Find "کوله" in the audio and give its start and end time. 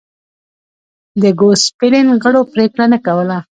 3.05-3.37